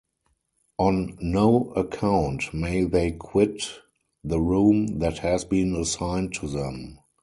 [0.79, 3.69] On no account may they quit
[4.23, 6.97] the room that has been assigned to them.